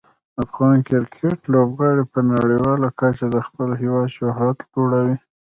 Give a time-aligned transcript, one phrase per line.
[0.43, 5.17] افغان کرکټ لوبغاړي په نړیواله کچه د خپل هیواد شهرت لوړوي.